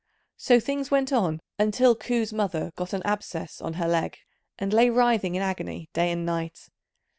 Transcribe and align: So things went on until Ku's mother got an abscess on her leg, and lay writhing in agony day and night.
So 0.35 0.59
things 0.59 0.89
went 0.89 1.13
on 1.13 1.39
until 1.59 1.93
Ku's 1.95 2.33
mother 2.33 2.71
got 2.75 2.91
an 2.93 3.03
abscess 3.05 3.61
on 3.61 3.73
her 3.73 3.87
leg, 3.87 4.17
and 4.57 4.73
lay 4.73 4.89
writhing 4.89 5.35
in 5.35 5.43
agony 5.43 5.91
day 5.93 6.11
and 6.11 6.25
night. 6.25 6.69